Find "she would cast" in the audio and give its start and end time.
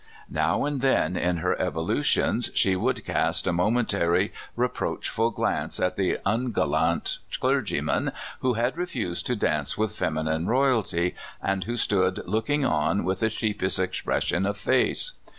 2.55-3.45